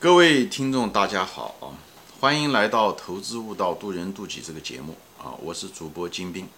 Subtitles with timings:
[0.00, 1.76] 各位听众，大家好啊！
[2.20, 5.36] 欢迎来到《投资悟道，渡人渡己》这个节目啊！
[5.42, 6.48] 我是主播金兵。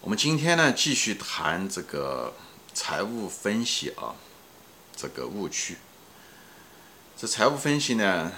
[0.00, 2.32] 我们今天呢，继续谈这个
[2.72, 4.14] 财务分析啊，
[4.96, 5.76] 这个误区。
[7.14, 8.32] 这财务分析呢，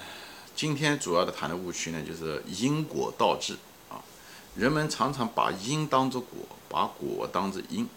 [0.57, 3.57] 今天主要的谈的误区呢，就是因果倒置
[3.89, 4.03] 啊。
[4.57, 7.89] 人们常常把因当作果，把果当作因，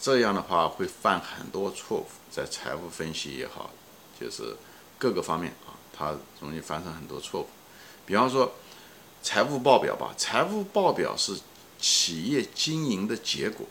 [0.00, 3.70] 这样的话会犯很多错误，在财务分析也好，
[4.20, 4.56] 就是。
[5.00, 7.48] 各个方面啊，它容易发生很多错误。
[8.04, 8.52] 比方说，
[9.22, 11.40] 财务报表吧，财务报表是
[11.80, 13.66] 企业经营的结果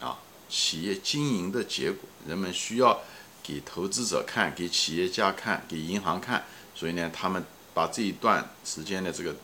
[0.00, 3.02] 啊，企业经营的结果，人们需要
[3.42, 6.42] 给投资者看，给企业家看，给银行看。
[6.74, 7.44] 所以呢，他们
[7.74, 9.36] 把这一段时间的这个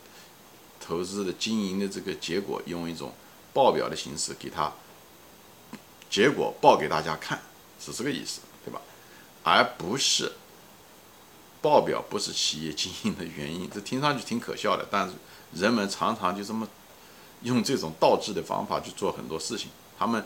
[0.80, 3.12] 投资的经营的这个结果，用一种
[3.52, 4.73] 报表的形式给他
[6.09, 7.42] 结果报给大家看，
[7.78, 8.80] 是这个意思，对吧？
[9.42, 10.32] 而不是。
[11.62, 15.15] 报表不是企业经营的原因， 这听上去挺可笑的，但是
[15.54, 16.66] 人们常常就这么
[17.43, 19.68] 用这种倒置的方法去做很多事情。
[19.99, 20.24] 他们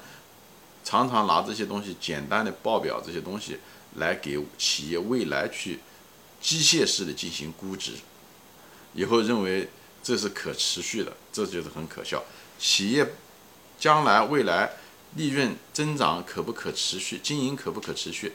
[0.84, 3.58] 常常拿这些东西，简单的报表这些东西
[3.96, 5.80] 来给企业未来去
[6.40, 7.92] 机械式的进行估值，
[8.92, 9.68] 以后认为
[10.02, 12.22] 这是可持续的，这就是很可笑。
[12.58, 13.14] 企业
[13.78, 14.70] 将来未来
[15.16, 18.32] 利润增长可不可持续，经营可不可持续，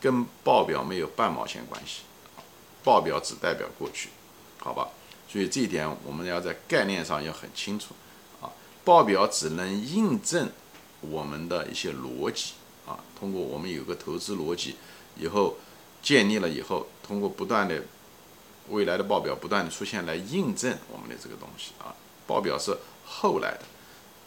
[0.00, 2.02] 跟报表没有半毛钱关系。
[2.86, 4.10] 报表只代表过去，
[4.58, 4.86] 好吧？
[5.28, 7.96] 所以这一点我们要在概念上要很清楚
[8.40, 8.46] 啊。
[8.84, 10.48] 报表只能印证
[11.00, 12.52] 我们的一些逻辑
[12.86, 13.00] 啊。
[13.18, 14.76] 通过我们有个投资逻辑，
[15.16, 15.56] 以后
[16.00, 17.82] 建立了以后，通过不断的
[18.68, 21.92] 未来的报表不断的出现来印证我们的这个东西啊。
[22.24, 23.62] 报表是后来的，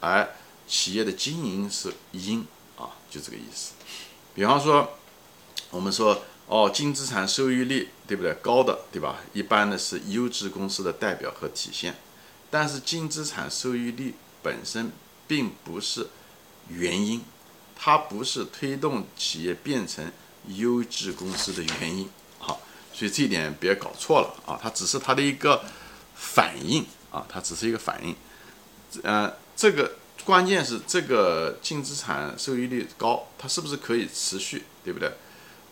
[0.02, 0.30] 而
[0.68, 2.46] 企业的经营是因
[2.78, 3.72] 啊，就这个意思。
[4.36, 4.98] 比方说，
[5.72, 6.22] 我们说。
[6.52, 8.34] 哦，净资产收益率对不对？
[8.42, 9.22] 高的对吧？
[9.34, 11.96] 一般的是优质公司的代表和体现。
[12.50, 14.92] 但是净资产收益率本身
[15.28, 16.08] 并不是
[16.68, 17.22] 原因，
[17.76, 20.12] 它不是推动企业变成
[20.48, 22.10] 优质公司的原因。
[22.40, 22.60] 好，
[22.92, 24.60] 所以这一点别搞错了啊！
[24.60, 25.64] 它只是它的一个
[26.16, 28.16] 反应啊，它只是一个反应。
[29.04, 34.64] 呃，这个关键是这个净资产收益率高，它是不是可以持续？
[34.84, 35.14] 对不对？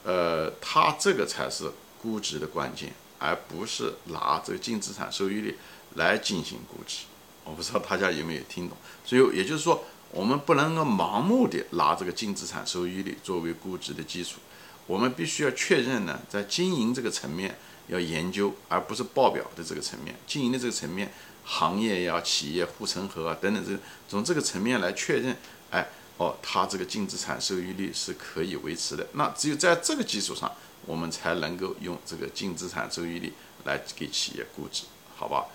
[0.03, 1.71] 呃，它这个才是
[2.07, 5.57] 估值的关键，而不是拿这个净资产收益率
[5.95, 6.99] 来进行估值。
[7.43, 8.77] 我不知道大家有没有听懂。
[9.03, 14.39] 所以也就是说，我们不能够盲目的拿这个净资产收益率作为估值的基础。
[14.85, 20.15] 我们必须要确认呢，在经营这个层面要研究，而不是报表的这个层面。
[20.25, 21.11] 经营的这个层面，
[21.43, 25.35] 行业呀、企业护城河啊等等，这个从这个层面来确认，
[25.71, 25.85] 哎。
[26.19, 29.05] 哦，它这个净资产收益率是可以维持的。
[29.13, 30.51] 那只有在这个基础上，
[30.87, 33.31] 我们才能够用这个净资产收益率
[33.65, 35.45] 来给企业估值，好吧？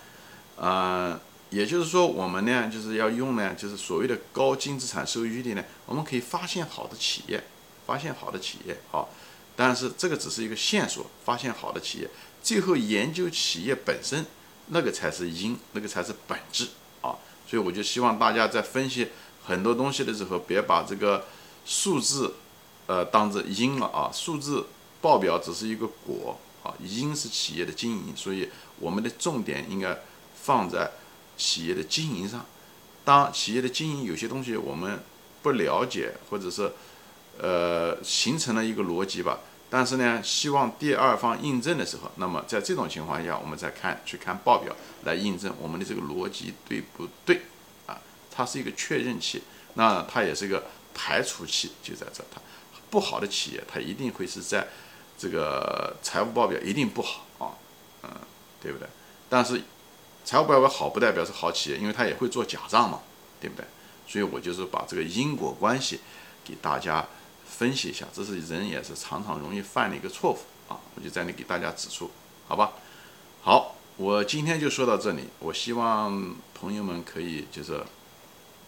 [0.55, 1.19] 呃，
[1.51, 7.43] 也就是说，我们呢就是要用呢，就是所谓的高净资产收益率呢，我们可以发现好的企业，
[7.85, 9.09] 发现好的企业，好。
[9.57, 12.09] 但是这个只是一个线索，发现好的企业，
[12.43, 14.25] 最后研究企业本身，
[14.69, 16.69] 那个才是因，那个才是本质
[17.01, 17.17] 啊。
[17.47, 19.09] 所以我就希望大家在分析。
[19.45, 21.27] 很多东西的时候，别把这个
[21.67, 22.35] 数字，
[22.87, 24.09] 呃，当做因了啊。
[24.13, 24.69] 数字
[25.03, 28.49] 报表只是一个果啊，因是企业的经营，所以
[28.79, 29.99] 我们的重点应该
[30.35, 30.93] 放在
[31.37, 32.47] 企业的经营上。
[33.05, 35.03] 当企业的经营有些东西我们
[35.43, 36.73] 不了解，或者是
[37.37, 47.43] 呃形成了一个逻辑吧，但是呢，希望第二方印证的时候，那么在这种情况下，我们再看去看报表来印证我们的这个逻辑对不对
[47.87, 47.99] 啊。
[48.31, 49.43] 它是一个确认器，
[49.75, 50.63] 那它也是一个
[50.95, 52.23] 排除器，就在这。
[52.33, 52.41] 它
[52.89, 54.69] 不好的企业，它一定会是在
[55.23, 57.55] 这个财务报表一定不好啊，
[58.03, 58.11] 嗯，
[58.61, 58.89] 对不对？
[59.29, 59.63] 但是
[60.25, 63.01] 财务报表好不代表是好企业，因为它也会做假账嘛，
[63.41, 63.65] 对不对？
[64.09, 66.01] 所以我就是把这个因果关系
[66.45, 67.07] 给大家
[67.47, 70.39] 分析一下，这是人也是常常容易犯的一个错误
[70.73, 72.11] 啊，我就在那给大家指出，
[72.49, 72.73] 好吧？
[73.43, 77.81] 好，我今天就说到这里，我希望朋友们可以就是。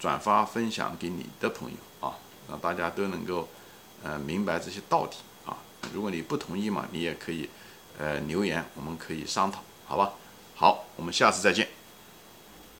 [0.00, 3.48] 转发分享给你的朋友啊，让大家都能够
[4.02, 5.16] 呃明白这些道理。
[5.94, 7.48] 如果你不同意嘛，你也可以
[7.98, 10.12] 呃留言，我们可以商讨，好吧？
[10.56, 11.68] 好，我们下次再见。